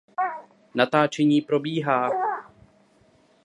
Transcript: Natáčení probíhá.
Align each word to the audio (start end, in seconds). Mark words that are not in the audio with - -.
Natáčení 0.75 1.41
probíhá. 1.41 2.09